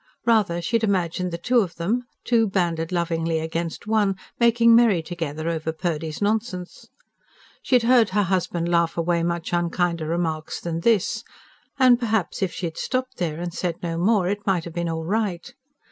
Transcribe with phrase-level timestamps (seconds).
[0.25, 5.03] Rather she had imagined the two of them two banded lovingly against one making merry
[5.03, 6.87] together over Purdy's nonsense.
[7.61, 11.23] She had heard her husband laugh away much unkinder remarks than this.
[11.77, 14.89] And perhaps if she had stopped there, and said no more, it might have been
[14.89, 15.53] all right.